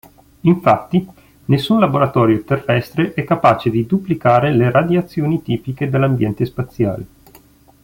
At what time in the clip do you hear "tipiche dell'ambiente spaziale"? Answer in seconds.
5.43-7.05